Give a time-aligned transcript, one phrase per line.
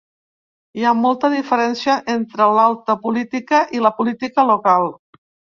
[0.79, 4.91] Hi ha molta diferència entre l'alta política i la política local.